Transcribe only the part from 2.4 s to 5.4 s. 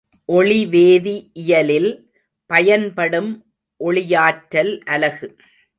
பயன்படும் ஒளியாற்றல் அலகு.